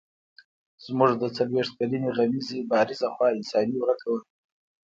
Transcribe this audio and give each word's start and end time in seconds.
زموږ 0.85 1.11
د 1.21 1.23
څلوېښت 1.35 1.73
کلنې 1.79 2.09
غمیزې 2.17 2.59
بارزه 2.71 3.07
خوا 3.13 3.27
انساني 3.37 3.75
ورکه 3.79 4.07
وه. 4.11 4.21